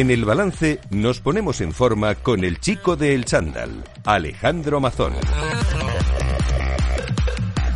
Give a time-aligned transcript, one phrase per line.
[0.00, 5.12] En el balance nos ponemos en forma con el chico del chándal, Alejandro Mazón.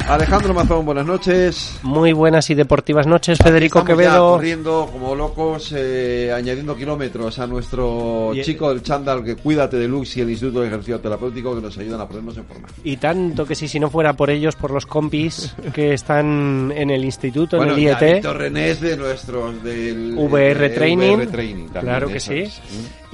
[0.08, 1.78] Alejandro Mazón, buenas noches.
[1.83, 4.30] Muy buenas y deportivas noches, Federico Estamos ya Quevedo.
[4.33, 9.88] corriendo como locos, eh, añadiendo kilómetros a nuestro Y- chico del chándal que Cuídate de
[9.88, 12.69] Lux y el Instituto de Ejercicio Terapéutico que nos ayudan a ponernos en forma.
[12.84, 16.91] Y tanto que si, si no fuera por ellos, por los compis que están en
[16.91, 21.14] el instituto, bueno, en el IET, Víctor Renés de nuestros del VR eh, Training.
[21.14, 22.41] VR Training también, claro que sí.
[22.41, 22.60] es.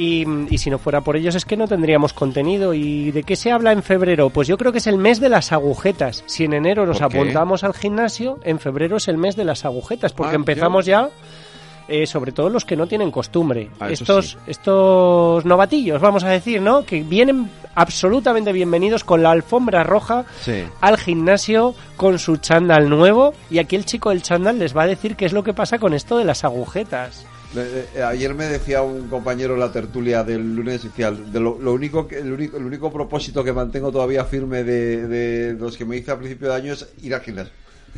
[0.02, 2.72] Y, y si no fuera por ellos es que no tendríamos contenido.
[2.72, 4.30] ¿Y de qué se habla en febrero?
[4.30, 6.22] Pues yo creo que es el mes de las agujetas.
[6.26, 10.12] Si en enero nos apuntamos al gimnasio, en febrero es el mes de las agujetas,
[10.14, 11.10] porque Ah, empezamos ya...
[11.88, 13.68] eh, sobre todo los que no tienen costumbre.
[13.80, 14.36] Ah, estos, sí.
[14.46, 16.84] estos novatillos, vamos a decir, ¿no?
[16.84, 20.62] Que vienen absolutamente bienvenidos con la alfombra roja Sí.
[20.80, 23.34] al gimnasio con su chándal nuevo.
[23.50, 25.78] Y aquí el chico del chándal les va a decir qué es lo que pasa
[25.78, 27.26] con esto de las agujetas.
[27.56, 31.58] Eh, eh, Ayer me decía un compañero en la tertulia del lunes, decía, de lo,
[31.58, 35.76] lo único que, el, único, el único propósito que mantengo todavía firme de, de los
[35.76, 37.52] que me hice a principio de año es ir al gimnasio.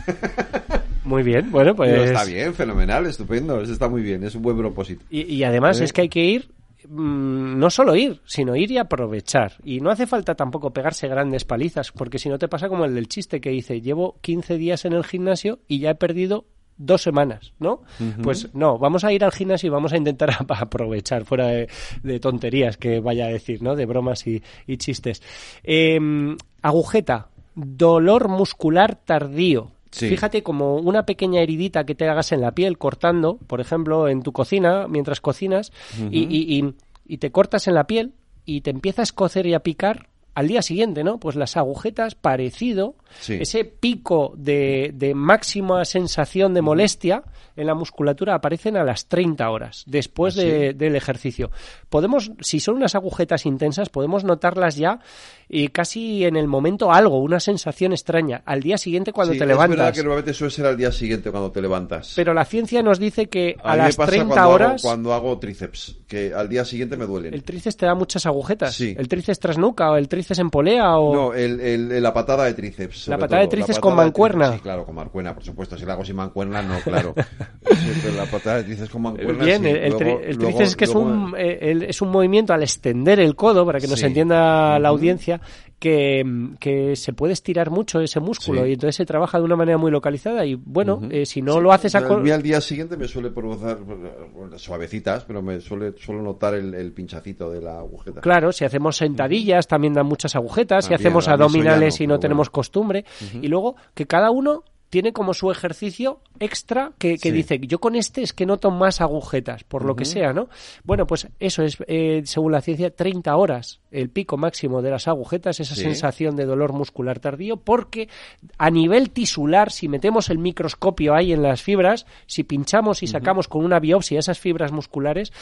[1.05, 2.11] Muy bien, bueno, pues...
[2.11, 5.05] Está bien, fenomenal, estupendo, eso está muy bien, es un buen propósito.
[5.11, 5.85] Y, y además ¿Eh?
[5.85, 6.49] es que hay que ir,
[6.89, 9.55] mm, no solo ir, sino ir y aprovechar.
[9.65, 12.95] Y no hace falta tampoco pegarse grandes palizas, porque si no te pasa como el
[12.95, 16.47] del chiste que dice, llevo 15 días en el gimnasio y ya he perdido
[16.79, 17.83] dos semanas, ¿no?
[18.23, 21.69] Pues no, vamos a ir al gimnasio y vamos a intentar ap- aprovechar, fuera de,
[22.03, 23.77] de tonterías que vaya a decir, ¿no?
[23.77, 25.23] De bromas y, y chistes.
[25.63, 29.71] Em, agujeta, dolor muscular tardío.
[29.91, 30.09] Sí.
[30.09, 34.23] Fíjate como una pequeña heridita que te hagas en la piel cortando, por ejemplo, en
[34.23, 35.71] tu cocina, mientras cocinas,
[36.11, 36.75] y, y- y-
[37.07, 38.13] y te cortas en la piel
[38.47, 41.19] y te empieza a escocer y a picar al día siguiente, ¿no?
[41.19, 43.35] Pues las agujetas, parecido, Sí.
[43.41, 47.23] ese pico de, de máxima sensación de molestia
[47.57, 51.51] en la musculatura aparecen a las 30 horas después ¿Ah, de- del ejercicio.
[51.89, 55.01] Podemos, si son unas agujetas intensas, podemos notarlas ya
[55.49, 58.43] y casi en el momento algo, una sensación extraña.
[58.47, 59.93] Al día siguiente cuando Sí, te Es verdad levantas.
[59.97, 62.13] que normalmente suele ser al día siguiente cuando te levantas.
[62.17, 65.13] Pero la ciencia nos dice que a, me las pasa 30 cuando horas Hago, cuando
[65.13, 67.35] hago tríceps, que al día siguiente me duelen.
[67.35, 68.75] el tríceps te da muchas agujetas.
[68.75, 68.95] Sí.
[68.97, 71.15] El tríceps trasnuca o el tríceps en polea o...
[71.15, 73.02] No, el, el- la patada de tríceps.
[73.03, 73.51] Sobre La patada de todo.
[73.51, 74.53] tríceps patada con de mancuerna.
[74.53, 75.77] Sí, claro, con mancuerna, por supuesto.
[75.79, 77.15] Si la hago sin mancuerna, no, claro.
[77.73, 79.45] Sí, pero la patada de tríceps con mancuerna.
[79.45, 79.69] Bien, sí.
[79.69, 82.53] el, tri- Luego- el luego- es que es luego- un, eh, el- es un movimiento
[82.53, 85.41] al extender el codo, para que nos entienda la audiencia,
[85.83, 86.23] que,
[86.61, 88.71] que se puede estirar mucho ese músculo Sí.
[88.71, 91.61] y entonces se trabaja de una manera muy localizada y bueno, eh, si no Sí,
[91.61, 92.01] lo haces a...
[92.19, 96.73] mí al día siguiente me suele provocar bueno, suavecitas, pero me suele suelo notar el,
[96.75, 98.21] el pinchacito de la agujeta.
[98.21, 102.47] Claro, si hacemos sentadillas también dan muchas agujetas, si hacemos abdominales no, y no tenemos
[102.47, 102.53] bueno.
[102.53, 103.05] costumbre.
[103.41, 107.33] Y luego que cada uno tiene como su ejercicio extra que, que Sí.
[107.33, 110.51] dice, yo con este es que noto más agujetas, por lo que sea, ¿no?
[110.85, 115.09] Bueno, pues eso es, eh, según la ciencia, 30 horas el pico máximo de las
[115.09, 115.81] agujetas, esa Sí.
[115.81, 118.11] sensación de dolor muscular tardío, porque
[118.59, 123.49] a nivel tisular, si metemos el microscopio ahí en las fibras, si pinchamos y sacamos
[123.49, 125.33] con una biopsia esas fibras musculares,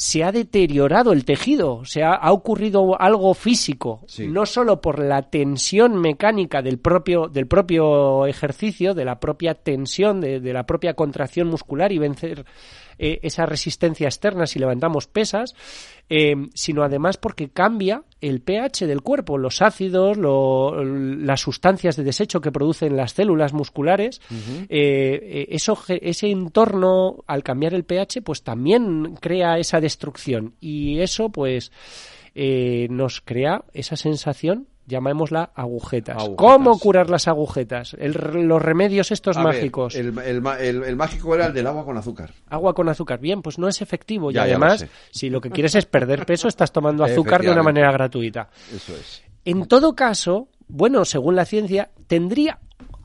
[0.00, 4.28] se ha deteriorado el tejido, se ha, ha ocurrido algo físico, Sí.
[4.28, 10.20] no solo por la tensión mecánica del propio, del propio ejercicio, de la propia tensión,
[10.20, 12.44] de, de la propia contracción muscular y vencer
[13.00, 15.54] eh, esa resistencia externa si levantamos pesas,
[16.08, 22.04] eh, sino además porque cambia el pH del cuerpo, los ácidos, lo- las sustancias de
[22.04, 28.22] desecho que producen las células musculares, eh, eh, eso, ese entorno al cambiar el pH,
[28.22, 31.70] pues también crea esa destrucción y eso, pues,
[32.34, 34.66] eh, nos crea esa sensación.
[34.88, 36.16] Llamémosla agujetas.
[36.16, 36.36] Agujetas.
[36.36, 37.94] ¿Cómo curar las agujetas?
[37.98, 38.12] El-
[38.48, 39.94] los remedios estos A mágicos.
[39.94, 42.32] el, el ma- el- el mágico era el del agua con azúcar.
[42.48, 43.20] Agua con azúcar.
[43.20, 44.30] Bien, pues no es efectivo.
[44.30, 47.50] Ya, y lo además, si lo que quieres es perder peso, estás tomando azúcar de
[47.50, 48.48] una manera gratuita.
[48.74, 49.22] Eso es.
[49.44, 52.58] En todo caso, bueno, según la ciencia, tendría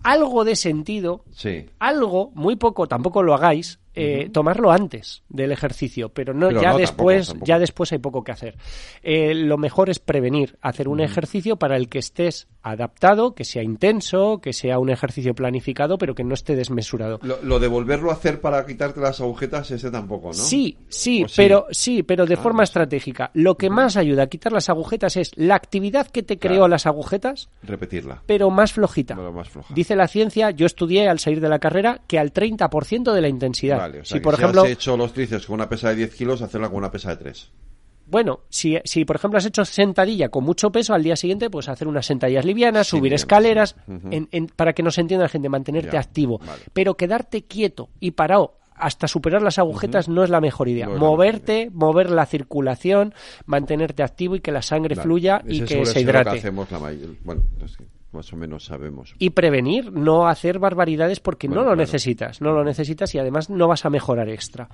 [0.03, 1.65] algo de sentido, Sí.
[1.79, 6.71] algo, muy poco, tampoco lo hagáis, eh, tomarlo antes del ejercicio, pero no Pero ya
[6.71, 7.47] no, después, tampoco, tampoco.
[7.47, 8.55] ya después hay poco que hacer.
[9.03, 13.61] Eh, lo mejor es prevenir, hacer un ejercicio para el que estés adaptado, que sea
[13.61, 17.19] intenso, que sea un ejercicio planificado, pero que no esté desmesurado.
[17.21, 20.33] Lo, lo de volverlo a hacer para quitarte las agujetas, ese tampoco, ¿no?
[20.33, 22.71] Sí, sí, pero sí, pero de Ah, forma no sé.
[22.71, 23.31] estratégica.
[23.33, 26.67] Lo que más ayuda a quitar las agujetas es la actividad que te creó Claro.
[26.69, 28.23] las agujetas, Repetirla.
[28.25, 29.15] pero más flojita.
[29.15, 29.73] Pero más floja.
[29.73, 33.27] Dice la ciencia, yo estudié al salir de la carrera que al 30% de la
[33.27, 33.82] intensidad.
[33.83, 35.95] Vale, o sea si por si ejemplo, has hecho los tríceps con una pesa de
[35.95, 37.51] 10 kilos, hacerla con una pesa de 3.
[38.05, 41.69] bueno, si, si por ejemplo has hecho sentadilla con mucho peso, al día siguiente pues
[41.69, 43.91] hacer unas sentadillas livianas, Sí, subir bien, escaleras, sí.
[43.93, 44.07] Ujú.
[44.11, 46.39] en- en- para que nos entienda la gente, mantenerte Ya, activo.
[46.39, 46.61] vale.
[46.73, 50.89] Pero quedarte quieto y parado hasta superar las agujetas no es la mejor idea.
[50.89, 53.13] Moverte, mover la circulación,
[53.45, 56.31] mantenerte activo y que la sangre fluya y que se hidrate.
[56.39, 56.79] hacemos la
[57.23, 57.43] bueno,
[58.13, 59.15] más o menos sabemos.
[59.19, 63.67] Y prevenir, no hacer barbaridades porque no lo necesitas, no lo necesitas y además no
[63.67, 64.69] vas a mejorar extra.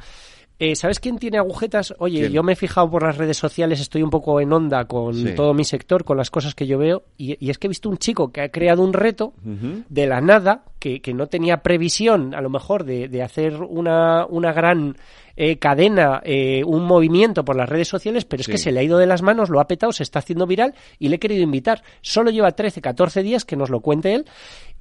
[0.61, 1.93] Eh, ¿Sabes quién tiene agujetas?
[1.99, 5.33] Oye, yo me he fijado por las redes sociales, estoy un poco en onda con
[5.33, 7.97] todo mi sector, con las cosas que yo veo, y, es que he visto un
[7.97, 12.49] chico que ha creado un reto de la nada, que, no tenía previsión, a lo
[12.49, 14.97] mejor, de, hacer una, una gran
[15.41, 18.83] eh, cadena, eh, un movimiento por las redes sociales, pero es que se le ha
[18.83, 21.41] ido de las manos, lo ha petado, se está haciendo viral y le he querido
[21.41, 21.81] invitar.
[22.01, 24.25] Solo lleva 13, 14 días que nos lo cuente él,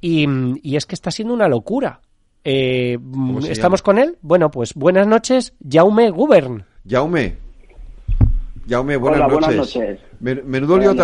[0.00, 0.26] y,
[0.68, 2.00] y es que está siendo una locura.
[2.42, 2.98] Eh,
[3.48, 4.18] ¿Estamos con él?
[4.20, 6.64] Bueno, pues buenas noches, Jaume Gubern.
[6.88, 7.36] Jaume.
[8.68, 10.00] Jaume, buenas noches.
[10.18, 10.96] Menudo, lío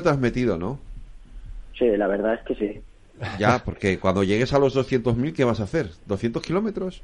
[0.00, 0.78] te has metido, ¿no?
[1.76, 2.80] Sí, la verdad es que sí.
[3.36, 5.90] Ya, porque cuando llegues a los 200.000, ¿qué vas a hacer?
[6.08, 7.02] ¿200 kilómetros?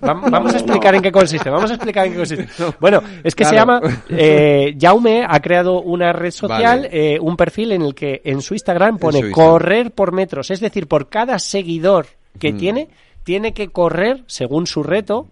[0.00, 1.50] Vamos a explicar en qué consiste.
[1.50, 2.48] Vamos a explicar en qué consiste.
[2.80, 7.72] Bueno, es que se llama eh, Jaume ha creado una red social, eh, un perfil
[7.72, 12.06] en el que en su Instagram pone correr por metros, es decir, por cada seguidor
[12.38, 12.56] que mm.
[12.58, 12.88] tiene,
[13.24, 15.28] tiene que correr, según su reto,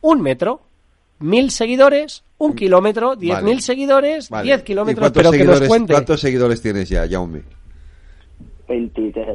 [0.00, 0.62] un metro.
[1.18, 5.92] Mil seguidores, un kilómetro, diez mil seguidores, diez kilómetros, pero que nos cuente.
[5.92, 7.42] ¿Cuántos seguidores tienes ya, Jaume?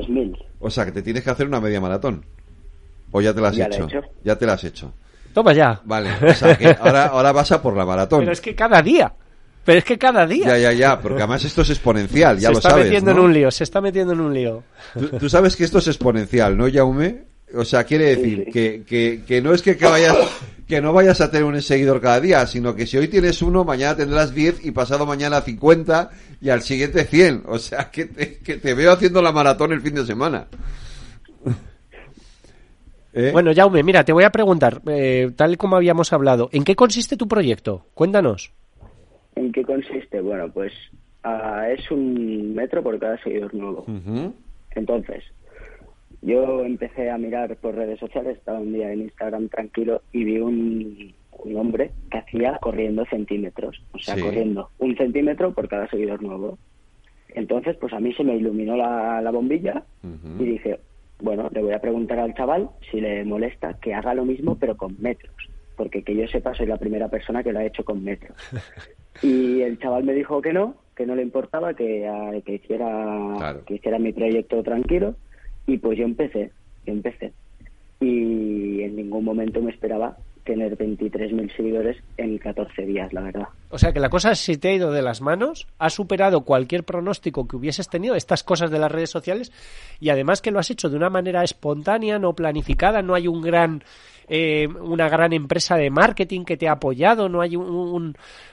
[0.10, 2.26] mil O sea, que te tienes que hacer una media maratón.
[3.12, 3.88] ¿O ya te la has hecho?
[4.24, 4.94] Ya te la has hecho.
[5.34, 5.82] Toma ya.
[5.86, 8.22] Vale, o sea, que ahora, ahora vas a por la maratón.
[8.22, 9.14] Pero es que cada día.
[9.68, 10.48] Pero es que cada día.
[10.48, 12.64] Ya, ya, ya, porque además esto es exponencial, ya lo sabes.
[12.64, 14.64] Se está metiendo en un lío, se está metiendo en un lío.
[15.20, 17.26] Tú, sabes que esto es exponencial, ¿no, Jaume?
[17.54, 20.16] O sea, quiere decir Que, que, que, no es que, vayas,
[20.68, 23.64] que no vayas a tener un seguidor cada día, sino que si hoy tienes uno,
[23.64, 26.12] mañana tendrás 10 y pasado mañana 50
[26.42, 27.44] y al siguiente 100.
[27.46, 30.48] O sea, que te, que te veo haciendo la maratón el fin de semana.
[33.18, 33.32] ¿Eh?
[33.32, 37.18] Bueno, Jaume, mira, te voy a preguntar, eh, tal como habíamos hablado, ¿en qué consiste
[37.18, 37.88] tu proyecto?
[37.96, 38.54] Cuéntanos.
[39.36, 40.22] ¿En qué consiste?
[40.22, 40.72] Bueno, pues
[41.24, 43.86] ah, es un metro por cada seguidor nuevo.
[44.76, 45.24] Entonces,
[46.22, 50.38] yo empecé a mirar por redes sociales, estaba un día en Instagram tranquilo y vi
[50.38, 51.16] un,
[51.56, 56.60] hombre que hacía corriendo centímetros, o sea, corriendo un centímetro por cada seguidor nuevo.
[57.30, 59.84] Entonces, pues a mí se me iluminó la, bombilla
[60.40, 60.80] y dije,
[61.20, 64.78] bueno, le voy a preguntar al chaval si le molesta que haga lo mismo pero
[64.78, 65.36] con metros,
[65.76, 68.38] porque que yo sepa soy la primera persona que lo ha hecho con metros.
[69.24, 73.64] Y el chaval me dijo que no, que no le importaba, que, ah, que hiciera
[73.66, 75.16] que hiciera mi proyecto tranquilo.
[75.66, 76.52] Y pues yo empecé,
[76.86, 77.34] yo empecé.
[78.00, 83.48] Y en ningún momento me esperaba tener 23.000 seguidores en 14 días, la verdad.
[83.70, 86.86] O sea que la cosa se te ha ido de las manos, ha superado cualquier
[86.86, 89.52] pronóstico que hubieses tenido, estas cosas de las redes sociales,
[90.00, 93.42] y además que lo has hecho de una manera espontánea, no planificada, no hay un
[93.42, 93.84] gran
[94.30, 97.56] eh, una gran empresa de marketing que te ha apoyado, no hay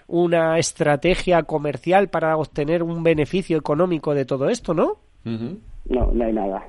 [0.07, 4.99] una estrategia comercial para obtener un beneficio económico de todo esto, ¿no?
[5.25, 6.65] No, no hay nada.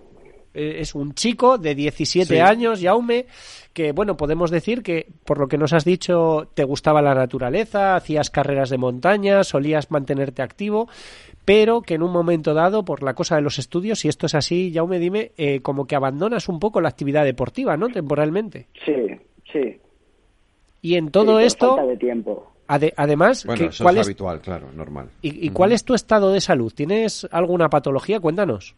[0.55, 3.25] Eh, es un chico de 17 años, Jaume,
[3.74, 7.97] que, bueno, podemos decir que, por lo que nos has dicho, te gustaba la naturaleza,
[7.97, 10.88] hacías carreras de montaña, solías mantenerte activo,
[11.43, 14.35] pero que en un momento dado, por la cosa de los estudios, si esto es
[14.35, 17.89] así, Jaume, dime, eh, como que abandonas un poco la actividad deportiva, ¿no?
[17.89, 18.67] Temporalmente.
[18.85, 18.93] Sí,
[19.51, 19.77] sí.
[20.81, 21.75] Y en todo esto...
[21.75, 22.51] Falta de tiempo.
[22.67, 25.09] además, bueno, eso es habitual, claro, normal.
[25.21, 26.71] ¿Y, cuál es tu estado de salud?
[26.74, 28.21] ¿Tienes alguna patología?
[28.21, 28.75] Cuéntanos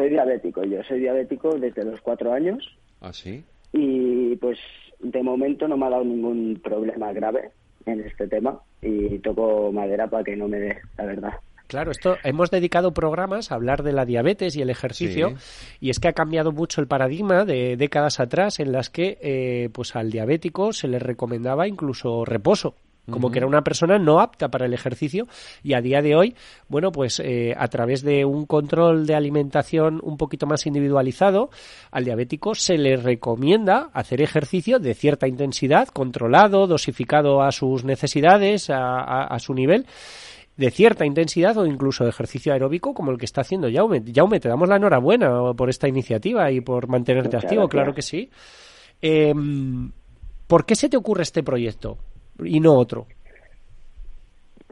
[0.00, 2.66] soy diabético, yo soy diabético desde los cuatro años.
[3.00, 3.44] ¿Ah, sí?
[3.72, 4.58] Y pues
[4.98, 7.50] de momento no me ha dado ningún problema grave
[7.86, 11.32] en este tema y toco madera para que no me dé, la verdad.
[11.66, 15.34] Claro, esto hemos dedicado programas a hablar de la diabetes y el ejercicio
[15.80, 19.68] y es que ha cambiado mucho el paradigma de décadas atrás en las que eh,
[19.72, 22.74] pues al diabético se le recomendaba incluso reposo
[23.10, 25.26] como que era una persona no apta para el ejercicio
[25.62, 26.34] y a día de hoy,
[26.68, 31.50] bueno, pues eh, a través de un control de alimentación un poquito más individualizado,
[31.90, 38.68] al diabético se le recomienda hacer ejercicio de cierta intensidad, controlado, dosificado a sus necesidades,
[38.70, 39.86] a, su nivel
[40.56, 44.02] de cierta intensidad o incluso ejercicio aeróbico como el que está haciendo Jaume.
[44.14, 48.30] Jaume, te damos la enhorabuena por esta iniciativa y por mantenerte activo, claro que sí.
[49.00, 49.90] Em,
[50.46, 51.98] ¿Por qué se te ocurre este proyecto?
[52.44, 53.06] Y no otro?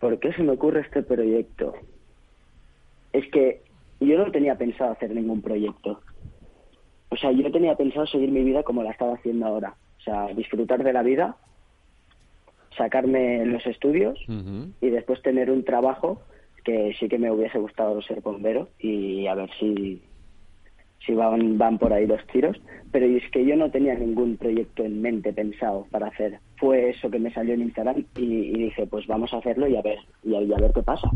[0.01, 1.75] ¿Por qué se me ocurre este proyecto?
[3.13, 3.63] Es que
[4.01, 6.01] yo no tenía pensado hacer ningún proyecto.
[7.09, 9.75] O sea, yo tenía pensado seguir mi vida como la estaba haciendo ahora.
[9.99, 11.37] O sea, disfrutar de la vida,
[12.77, 14.19] sacarme los estudios
[14.81, 16.23] y después tener un trabajo
[16.65, 20.03] que sí que me hubiese gustado ser bombero y a ver si
[21.05, 22.57] si van, van por ahí los tiros,
[22.91, 26.39] pero es que yo no tenía ningún proyecto en mente pensado para hacer.
[26.57, 29.83] Fue eso que me salió en Instagram y, dije, pues vamos a hacerlo y a
[29.83, 31.11] ver, y a, ver qué pasa.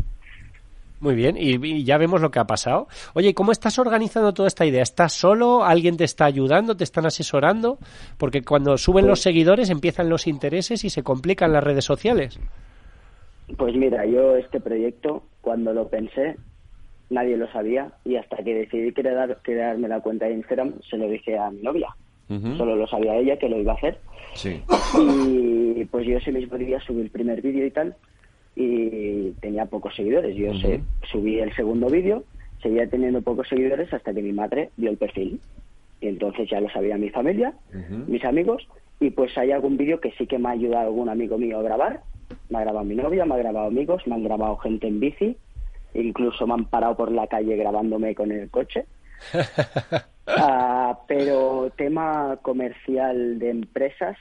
[0.99, 2.87] Muy bien, y, ya vemos lo que ha pasado.
[3.13, 4.83] Oye, ¿cómo estás organizando toda esta idea?
[4.83, 5.65] ¿Estás solo?
[5.65, 6.77] ¿Alguien te está ayudando?
[6.77, 7.77] ¿Te están asesorando?
[8.17, 12.39] Porque cuando suben los pues seguidores empiezan los intereses y se complican las redes sociales.
[13.57, 16.37] Pues mira, yo este proyecto, cuando lo pensé,
[17.13, 21.07] nadie lo sabía y hasta que decidí crear, crearme la cuenta de Instagram se lo
[21.07, 21.87] dije a mi novia.
[22.57, 23.99] Solo lo sabía ella que lo iba a hacer.
[24.99, 27.95] Y pues yo ese mismo día subí el primer vídeo y tal
[28.55, 30.35] y tenía pocos seguidores.
[30.35, 30.51] Yo
[31.11, 32.23] subí el segundo vídeo,
[32.61, 35.39] seguía teniendo pocos seguidores hasta que mi madre vio el perfil.
[36.01, 37.53] Y entonces ya lo sabía mi familia,
[38.07, 38.67] mis amigos,
[38.99, 41.63] y pues hay algún vídeo que sí que me ha ayudado algún amigo mío a
[41.63, 42.01] grabar.
[42.49, 45.37] Me ha grabado mi novia, me ha grabado amigos, me han grabado gente en bici
[45.93, 48.85] incluso me han parado por la calle grabándome con el coche.
[50.25, 54.15] Ah, pero tema comercial de empresas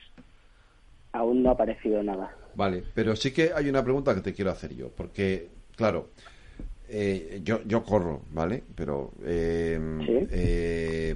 [1.12, 2.34] aún no ha aparecido nada.
[2.56, 6.08] Vale, pero sí que hay una pregunta que te quiero hacer yo, porque, claro,
[6.88, 8.62] eh, yo, yo corro, ¿vale?
[8.74, 9.78] Pero eh,
[10.30, 11.14] eh,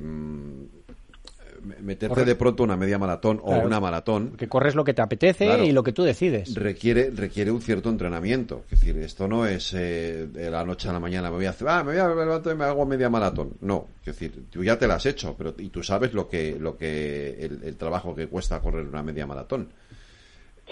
[1.81, 4.33] meterte de pronto una media maratón o una maratón.
[4.37, 6.55] Que corres lo que te apetece y lo que tú decides.
[6.55, 8.65] Requiere, requiere un cierto entrenamiento.
[8.71, 11.51] Es decir, esto no es eh, de la noche a la mañana me voy a
[11.51, 13.53] hacer, ah, me voy a levantar y me hago media maratón.
[13.61, 16.57] No, es decir, tú ya te la has hecho, pero y tú sabes lo que,
[16.59, 19.69] lo que, el, trabajo que cuesta correr una media maratón.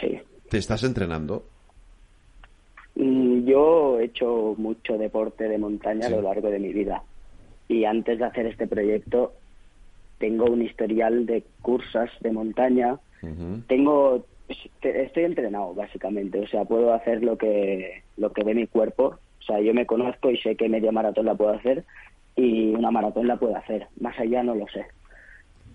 [0.01, 0.19] Sí.
[0.49, 1.45] ¿Te estás entrenando?
[2.97, 7.03] Mm, yo he hecho mucho deporte de montaña a lo largo de mi vida.
[7.69, 9.33] Y antes de hacer este proyecto
[10.25, 12.99] tengo un historial de cursas de montaña,
[13.67, 19.19] tengo estoy entrenado básicamente, o sea, puedo hacer lo que lo que ve mi cuerpo,
[19.41, 21.85] o sea, yo me conozco y sé que media maratón la puedo hacer
[22.37, 24.87] y una maratón la puedo hacer, más allá no lo sé.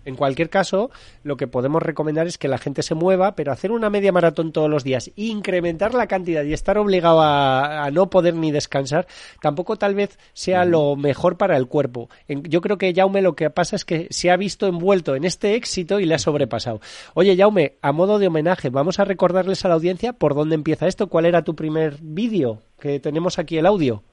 [0.05, 0.89] En cualquier caso,
[1.23, 4.51] lo que podemos recomendar es que la gente se mueva, pero hacer una media maratón
[4.51, 9.07] todos los días, incrementar la cantidad y estar obligado a, no poder ni descansar,
[9.41, 12.09] tampoco tal vez sea lo mejor para el cuerpo.
[12.27, 15.55] yo creo que Jaume lo que pasa es que se ha visto envuelto en este
[15.55, 16.81] éxito y le ha sobrepasado.
[17.13, 20.87] Oye, Jaume, a modo de homenaje, vamos a recordarles a la audiencia por dónde empieza
[20.87, 21.07] esto.
[21.07, 22.61] ¿Cuál era tu primer vídeo?
[22.79, 24.03] Que tenemos aquí el audio.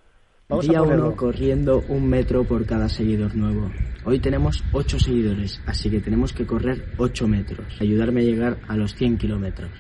[0.48, 3.68] Día 1 corriendo un metro por cada seguidor nuevo.
[4.04, 7.80] Hoy tenemos 8 seguidores, así que tenemos que correr 8 metros.
[7.80, 9.70] Ayudarme a llegar a los 100 kilómetros.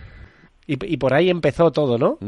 [0.66, 2.18] Y, por ahí empezó todo, ¿no?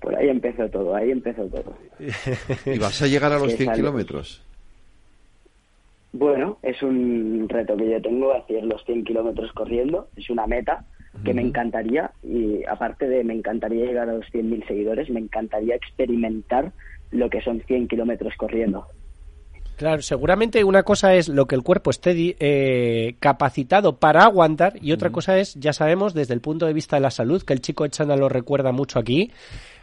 [0.00, 1.74] Por ahí empezó todo, ahí empezó todo.
[2.64, 4.40] ¿Y vas a llegar a los 100 kilómetros?
[6.12, 10.06] Bueno, es un reto que yo tengo, hacer los 100 kilómetros corriendo.
[10.16, 10.84] Es una meta
[11.24, 15.74] que me encantaría, y aparte de me encantaría llegar a los 100.000 seguidores, me encantaría
[15.74, 16.72] experimentar
[17.10, 18.86] lo que son 100 kilómetros corriendo.
[19.76, 24.90] Claro, seguramente una cosa es lo que el cuerpo esté eh, capacitado para aguantar y
[24.90, 27.60] otra cosa es, ya sabemos, desde el punto de vista de la salud, que el
[27.60, 29.30] chico Echana lo recuerda mucho aquí,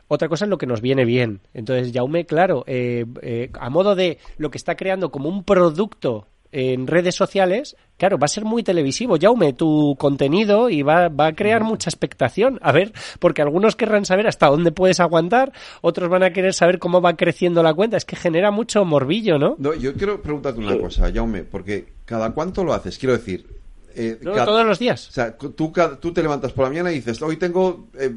[0.10, 1.40] otra cosa es lo que nos viene bien.
[1.54, 6.28] Entonces, Jaume, claro, eh, eh, a modo de lo que está creando como un producto
[6.58, 11.28] en redes sociales, claro, va a ser muy televisivo, Jaume, tu contenido y va, va,
[11.28, 12.60] a crear mucha expectación.
[12.62, 16.80] A ver, porque algunos querrán saber hasta dónde puedes aguantar, otros van a querer saber
[16.80, 17.98] cómo va creciendo la cuenta.
[17.98, 19.56] Es que genera mucho morbillo, ¿no?
[19.58, 23.46] No, yo quiero preguntarte una cosa, Jaume, porque cada cuánto lo haces, quiero decir.
[23.94, 25.10] Eh, todos los días.
[25.10, 28.14] O sea, tú, tú, te levantas por la mañana y dices, hoy tengo eh,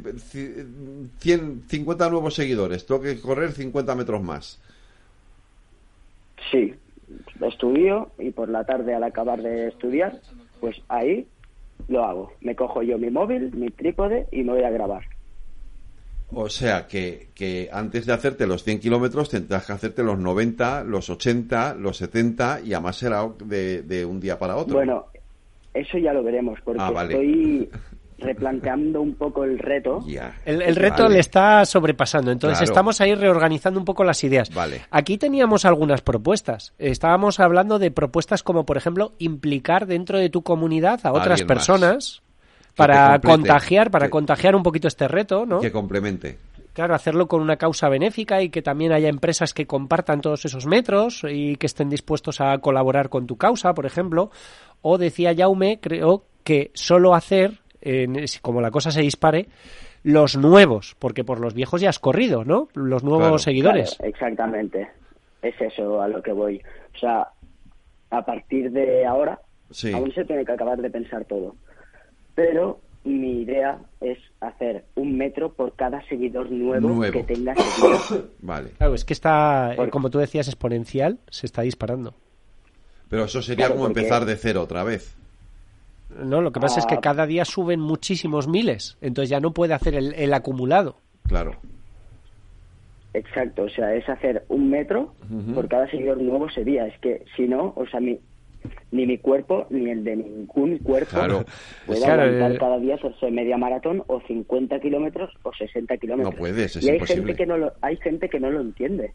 [1.69, 4.61] 50 nuevos seguidores, tengo que correr 50 metros más.
[6.53, 6.75] Sí,
[7.41, 10.21] estudio y por la tarde al acabar de estudiar,
[10.61, 11.27] pues ahí
[11.89, 12.33] lo hago.
[12.41, 15.05] Me cojo yo mi móvil, mi trípode y me voy a grabar.
[16.31, 20.85] O sea que, que antes de hacerte los 100 kilómetros tendrás que hacerte los 90,
[20.85, 24.75] los 80, los 70 y además será de, de un día para otro.
[24.75, 25.07] Bueno,
[25.73, 27.71] eso ya lo veremos porque ah, estoy
[28.19, 30.01] replanteando un poco el reto.
[30.45, 34.53] El, reto le está sobrepasando, entonces estamos ahí reorganizando un poco las ideas.
[34.53, 34.83] Vale.
[34.91, 36.75] Aquí teníamos algunas propuestas.
[36.79, 42.23] Estábamos hablando de propuestas como, por ejemplo, implicar dentro de tu comunidad a otras personas
[42.75, 45.61] para contagiar, para contagiar un poquito este reto, ¿no?
[45.61, 46.39] Que complemente.
[46.73, 50.65] Claro, hacerlo con una causa benéfica y que también haya empresas que compartan todos esos
[50.67, 54.31] metros y que estén dispuestos a colaborar con tu causa, por ejemplo.
[54.81, 57.59] O decía Jaume, creo que solo hacer
[58.43, 59.49] como la cosa se dispare,
[60.03, 62.69] los nuevos, porque por los viejos ya has corrido, ¿no?
[62.75, 63.97] Los nuevos seguidores.
[64.01, 64.89] exactamente.
[65.43, 66.61] Es eso a lo que voy.
[66.95, 67.29] O sea,
[68.11, 69.41] a partir de ahora,
[69.95, 71.55] aún se tiene que acabar de pensar todo.
[72.35, 78.31] Pero mi idea es hacer un metro por cada seguidor nuevo, que tenga seguido.
[78.41, 78.71] vale.
[78.79, 82.15] Claro, es que está, como tú decías, exponencial, se está disparando.
[83.09, 85.17] Pero eso sería como empezar de cero otra vez.
[86.17, 87.01] No, lo que pasa es que Ah.
[87.01, 90.97] cada día suben muchísimos miles, entonces ya no puede hacer el, el acumulado.
[91.27, 91.53] Claro.
[93.15, 95.15] Exacto, o sea, es hacer un metro
[95.55, 96.87] por cada seguidor nuevo ese día.
[96.87, 98.19] Es que si no, o sea, mi,
[98.91, 101.45] ni mi cuerpo ni el de ningún cuerpo Claro.
[101.87, 102.59] puede Claro, aguantar eh.
[102.59, 106.35] cada día hacerse media maratón o 50 kilómetros o 60 kilómetros.
[106.35, 107.23] No puedes, es y hay imposible.
[107.23, 109.15] gente que no lo, hay gente que no lo entiende,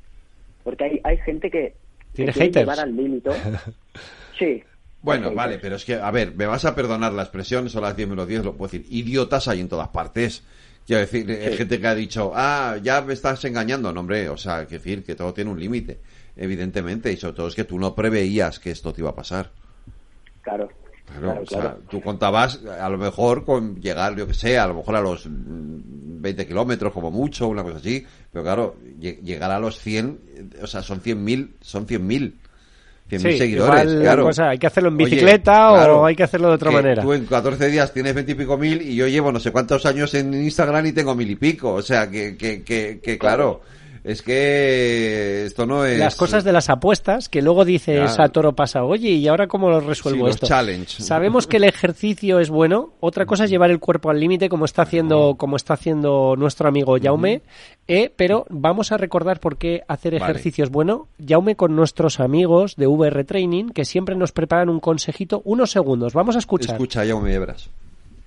[0.63, 1.75] porque hay, hay gente que, que
[2.13, 2.63] Tiene quiere haters.
[2.65, 3.29] llevar al límite.
[4.39, 4.63] Sí.
[5.03, 7.95] Bueno, vale, pero es que, a ver, me vas a perdonar la expresión, son las
[7.95, 8.87] 10 menos 10, lo puedo decir.
[8.89, 10.41] Idiotas hay en todas partes.
[10.87, 13.91] Quiero decir, hay gente que ha dicho, ah, ya me estás engañando.
[13.93, 15.99] No, hombre, o sea, que decir que todo tiene un límite,
[16.35, 19.51] evidentemente, y sobre todo es que tú no preveías que esto te iba a pasar.
[20.41, 20.69] Claro.
[21.05, 21.81] Claro, Claro, o sea, claro.
[21.89, 25.25] tú contabas a lo mejor con llegar, yo que sé, a lo mejor a los
[25.27, 30.19] mm, 20 kilómetros como mucho, una cosa así, pero claro, lle- llegar a los 100,
[30.33, 32.35] eh, o sea, son 100.000, son 100.000.
[33.19, 34.23] 100.000 Sí, seguidores, igual, claro.
[34.23, 36.75] cosa, hay que hacerlo en Oye, bicicleta o claro, hay que hacerlo de otra que
[36.75, 37.01] manera.
[37.01, 39.85] Tú en 14 días tienes 20 y pico mil y yo llevo no sé cuántos
[39.85, 41.73] años en Instagram y tengo mil y pico.
[41.73, 43.61] O sea, que, que, que, que claro,
[44.03, 45.97] es que esto no es...
[45.97, 48.23] Las cosas de las apuestas, que luego dices Ya.
[48.23, 50.47] a toro pasa, oye, ¿y ahora cómo lo Sí, resuelvo los esto?
[50.47, 51.01] challenge.
[51.01, 54.65] Sabemos que el ejercicio es bueno, otra cosa es llevar el cuerpo al límite como
[54.65, 57.41] está haciendo como está haciendo nuestro amigo Jaume,
[57.87, 60.31] eh, pero vamos a recordar por qué hacer Vale.
[60.31, 61.07] ejercicio es bueno.
[61.25, 66.13] Jaume con nuestros amigos de VR Training que siempre nos preparan un consejito, unos segundos.
[66.13, 66.75] Vamos a escuchar.
[66.75, 67.69] Escucha, ya me llevarás.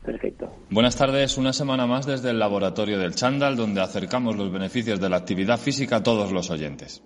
[0.07, 0.49] Perfecto.
[0.71, 5.09] Buenas tardes, una semana más desde el laboratorio del Chandal, donde acercamos los beneficios de
[5.09, 7.03] la actividad física a todos los oyentes.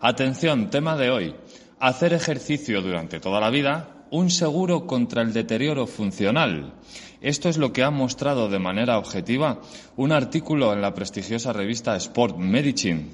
[0.00, 1.34] Atención, tema de hoy.
[1.80, 6.74] Hacer ejercicio durante toda la vida, un seguro contra el deterioro funcional.
[7.20, 9.60] Esto es lo que ha mostrado de manera objetiva
[9.96, 13.06] un artículo en la prestigiosa revista Sport Medicine,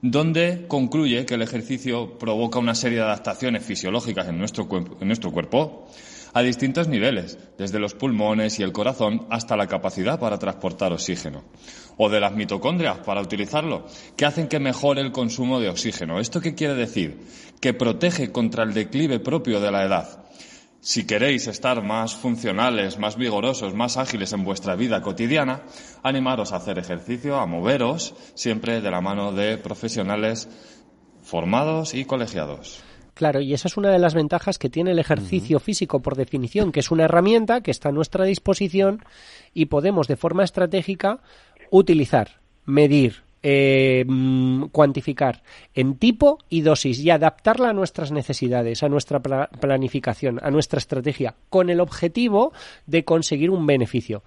[0.00, 5.32] donde concluye que el ejercicio provoca una serie de adaptaciones fisiológicas en nuestro, en nuestro
[5.32, 5.86] cuerpo
[6.34, 11.44] a distintos niveles, desde los pulmones y el corazón hasta la capacidad para transportar oxígeno,
[11.96, 16.18] o de las mitocondrias para utilizarlo, que hacen que mejore el consumo de oxígeno.
[16.18, 17.20] ¿Esto qué quiere decir?
[17.60, 20.24] Que protege contra el declive propio de la edad.
[20.80, 25.62] Si queréis estar más funcionales, más vigorosos, más ágiles en vuestra vida cotidiana,
[26.02, 30.48] animaros a hacer ejercicio, a moveros, siempre de la mano de profesionales
[31.22, 32.82] formados y colegiados.
[33.14, 36.72] Claro, y esa es una de las ventajas que tiene el ejercicio físico por definición,
[36.72, 39.04] que es una herramienta que está a nuestra disposición
[39.52, 41.20] y podemos de forma estratégica
[41.70, 45.42] utilizar, medir, eh, mm, cuantificar
[45.74, 50.78] en tipo y dosis y adaptarla a nuestras necesidades, a nuestra pla- planificación, a nuestra
[50.78, 52.52] estrategia, con el objetivo
[52.86, 54.22] de conseguir un beneficio.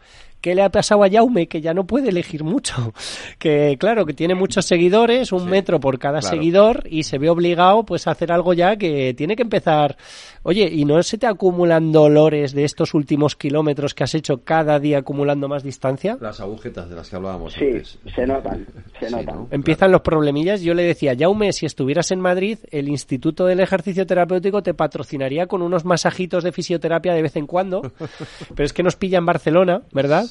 [0.47, 1.47] ¿Qué le ha pasado a Jaume?
[1.49, 2.93] Que ya no puede elegir mucho.
[3.37, 6.35] Que claro, que tiene muchos seguidores, un Sí, metro por cada claro.
[6.37, 9.97] seguidor y se ve obligado pues a hacer algo ya que tiene que empezar.
[10.43, 14.79] Oye, ¿y no se te acumulan dolores de estos últimos kilómetros que has hecho cada
[14.79, 16.17] día acumulando más distancia?
[16.21, 17.99] Las agujetas de las que hablábamos Sí, antes.
[18.15, 18.65] se notan,
[18.99, 19.35] se Sí, notan.
[19.35, 19.47] ¿no?
[19.51, 20.61] Empiezan los problemillas.
[20.61, 25.47] Yo le decía, Jaume, si estuvieras en Madrid, el Instituto del Ejercicio Terapéutico te patrocinaría
[25.47, 27.81] con unos masajitos de fisioterapia de vez en cuando.
[28.55, 30.25] Pero es que nos pilla en Barcelona, ¿verdad?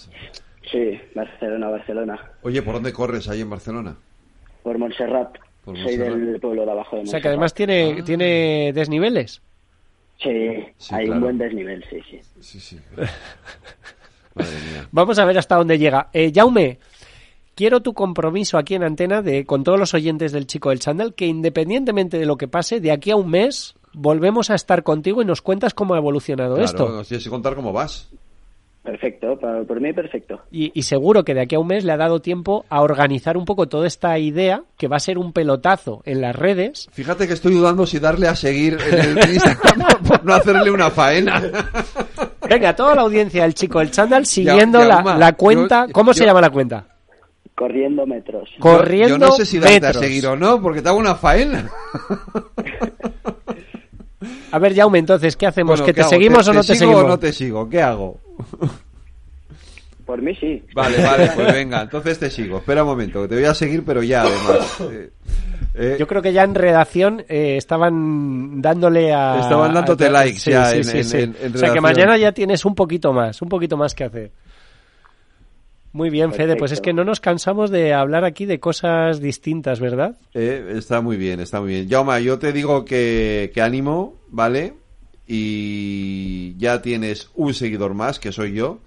[0.70, 2.20] Sí, Barcelona, Barcelona.
[2.42, 3.96] Oye, ¿por dónde corres ahí en Barcelona?
[4.62, 5.36] Por Montserrat.
[5.64, 6.18] Por Soy Montserrat.
[6.18, 7.10] del pueblo de abajo de O Montserrat.
[7.10, 9.42] sea que además tiene, tiene desniveles.
[10.18, 10.30] Sí,
[10.78, 11.12] Sí, hay claro.
[11.18, 12.20] un buen desnivel, sí, sí.
[12.40, 12.80] Sí, sí.
[14.34, 14.88] Madre mía.
[14.92, 16.08] Vamos a ver hasta dónde llega.
[16.12, 16.78] Eh, Jaume,
[17.54, 21.14] quiero tu compromiso aquí en antena de con todos los oyentes del Chico del Chandal
[21.14, 25.22] que independientemente de lo que pase, de aquí a un mes volvemos a estar contigo
[25.22, 26.88] y nos cuentas cómo ha evolucionado Claro, esto.
[26.90, 28.10] nos tienes que contar cómo vas.
[28.86, 30.40] Perfecto, pa- por mí perfecto.
[30.52, 33.36] Y, y seguro que de aquí a un mes le ha dado tiempo a organizar
[33.36, 36.88] un poco toda esta idea, que va a ser un pelotazo en las redes.
[36.92, 40.90] Fíjate que estoy dudando si darle a seguir en el Instagram por no hacerle una
[40.90, 41.42] faena.
[42.48, 45.86] Venga, toda la audiencia del Chico del Chandal siguiendo Ya- la, cuenta.
[45.86, 46.86] yo- ¿Cómo se llama la cuenta?
[47.56, 48.50] Corriendo metros.
[48.60, 49.96] Corriendo Yo no sé si darte metros.
[49.96, 51.68] a seguir o no, porque te hago una faena.
[54.52, 55.80] A ver, Jaume, entonces, ¿qué hacemos?
[55.80, 56.10] Bueno, ¿Que ¿qué te hago?
[56.10, 57.04] seguimos o no te sigo seguimos?
[57.04, 57.68] o no te sigo?
[57.68, 58.20] ¿Qué hago?
[60.06, 60.62] Por mí sí.
[60.72, 62.58] Vale, vale, pues venga, entonces te sigo.
[62.58, 64.80] Espera un momento, que te voy a seguir, pero ya, además.
[64.92, 65.10] Eh,
[65.74, 69.40] eh, Yo creo que ya en redacción eh, estaban dándole a...
[69.40, 71.16] Estaban dándote a- likes sí, ya sí, en- sí, en- sí.
[71.16, 71.82] en- en O sea que redacción.
[71.82, 74.30] mañana ya tienes un poquito más, un poquito más que hacer.
[75.92, 79.80] Muy bien, Fede, pues es que no nos cansamos de hablar aquí de cosas distintas,
[79.80, 80.14] ¿verdad?
[80.34, 81.88] eh, está muy bien, está muy bien.
[81.88, 84.74] Jauma, yo te digo que, que ánimo, ¿vale?
[85.26, 88.78] Y ya tienes un seguidor más, que soy yo.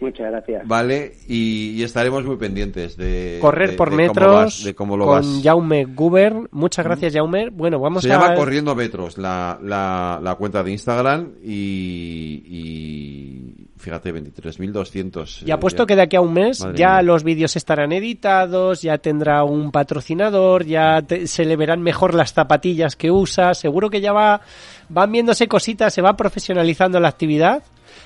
[0.00, 0.68] Muchas gracias.
[0.68, 3.38] Vale, y, y estaremos muy pendientes de.
[3.40, 5.40] Correr de- por de cómo metros vas- de cómo lo con vas.
[5.42, 6.34] Jaume Guber.
[6.50, 7.48] Muchas gracias, Jaume.
[7.48, 8.18] Bueno, vamos Se a...
[8.20, 15.42] llama Corriendo Metros, la, la, la cuenta de Instagram y, y fíjate, 23.200.
[15.46, 15.86] Y eh, apuesto ya.
[15.86, 17.02] que de aquí a un mes Madre ya mía.
[17.02, 22.32] los vídeos estarán editados, ya tendrá un patrocinador, ya te- se le verán mejor las
[22.32, 23.54] zapatillas que usa.
[23.54, 24.40] Seguro que ya va,
[24.88, 27.62] van viéndose cositas, se va profesionalizando la actividad,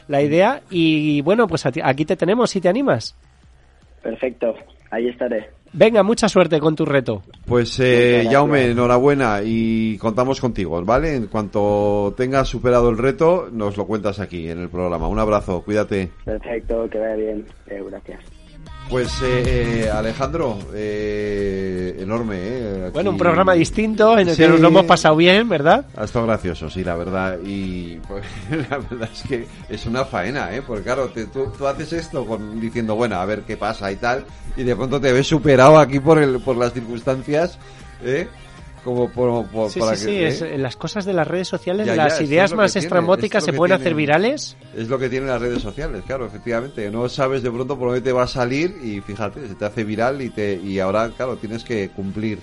[0.09, 0.62] la idea.
[0.70, 3.14] Y bueno, pues a ti- aquí te tenemos si te animas.
[4.02, 4.54] Perfecto,
[4.90, 5.50] ahí estaré.
[5.72, 7.22] Venga, mucha suerte con tu reto.
[7.46, 8.28] Pues eh.
[8.30, 11.14] Jaume, enhorabuena y contamos contigo, ¿vale?
[11.14, 15.06] En cuanto tengas superado el reto, nos lo cuentas aquí en el programa.
[15.09, 16.11] Un abrazo, cuídate.
[16.24, 17.46] Perfecto, que vaya bien.
[17.68, 18.20] Eh, gracias.
[18.88, 22.83] Pues eh, eh, Alejandro, eh, enorme, ¿eh?
[22.87, 25.85] Aquí- Bueno, un programa distinto en el que nos lo hemos pasado bien, ¿verdad?
[25.97, 27.38] Ha estado gracioso, sí, la verdad.
[27.45, 28.25] Y pues,
[28.71, 30.62] la verdad es que es una faena, ¿eh?
[30.66, 33.97] Porque claro, te- tú, tú haces esto con, diciendo, bueno, a ver qué pasa y
[33.97, 34.25] tal,
[34.57, 37.59] y de pronto te ves superado aquí por, el, por las circunstancias,
[38.03, 38.27] ¿eh?
[38.85, 40.29] Como por, por- Sí, para sí, que, sí, ¿eh?
[40.29, 43.53] es- en las cosas de las redes sociales, Ya, las ideas más tiene, estrambóticas esto
[43.53, 44.57] se pueden hacer virales.
[44.75, 46.90] Es lo que tienen las redes sociales, claro, efectivamente.
[46.90, 49.85] No sabes de pronto por dónde te va a salir y fíjate, se te hace
[49.85, 52.38] viral y te y ahora, claro, tienes que cumplir.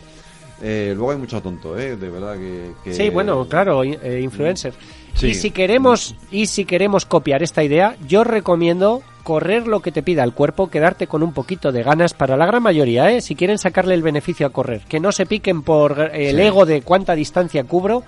[0.61, 1.95] Eh, luego hay mucho tonto, ¿eh?
[1.97, 2.71] De verdad que...
[2.83, 4.73] que- Sí, bueno, claro, eh, influencer.
[5.15, 5.27] Sí.
[5.29, 10.03] Y si queremos y si queremos copiar esta idea, yo recomiendo correr lo que te
[10.03, 13.19] pida el cuerpo, quedarte con un poquito de ganas para la gran mayoría, ¿eh?
[13.19, 16.41] Si quieren sacarle el beneficio a correr, que no se piquen por eh, el Sí.
[16.43, 18.03] ego de cuánta distancia cubro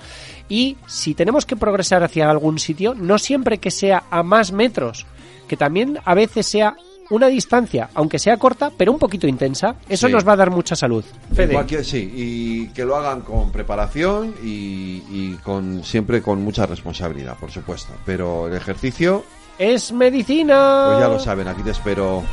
[0.47, 5.05] y si tenemos que progresar hacia algún sitio, no siempre que sea a más metros,
[5.49, 6.77] que también a veces sea
[7.09, 10.13] una distancia, aunque sea corta, pero un poquito intensa, eso Sí.
[10.13, 11.03] nos va a dar mucha salud.
[11.33, 11.53] Fede.
[11.53, 17.35] Cualquier- sí, y que lo hagan con preparación y, y con siempre con mucha responsabilidad,
[17.37, 17.91] por supuesto.
[18.05, 19.25] Pero el ejercicio,
[19.59, 20.85] Es medicina.
[20.87, 22.23] pues ya lo saben, aquí te espero.